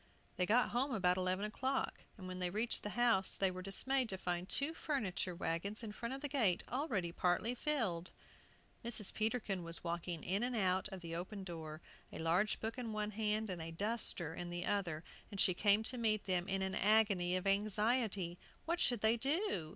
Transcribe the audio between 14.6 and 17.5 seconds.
other, and she came to meet them in an agony of